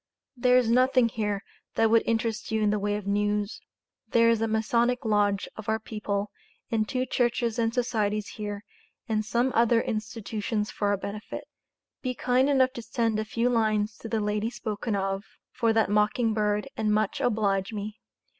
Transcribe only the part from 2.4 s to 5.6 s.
you in the way of news. There is a Masonic Lodge